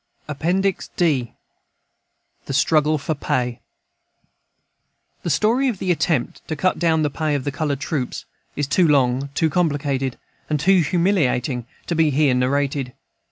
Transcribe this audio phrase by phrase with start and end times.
[0.27, 1.35] Appendix D
[2.47, 3.59] The Struggle for Pay
[5.21, 8.25] The story of the attempt to cut down the pay of the colored troops
[8.55, 10.17] is too long, too complicated,
[10.49, 12.93] and too humiliating, to be here narrated.